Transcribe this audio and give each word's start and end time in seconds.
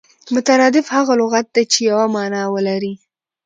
مترادف 0.35 0.85
هغه 0.95 1.13
لغت 1.21 1.45
دئ، 1.55 1.63
چي 1.71 1.79
یوه 1.89 2.05
مانا 2.15 2.43
ولري. 2.53 2.93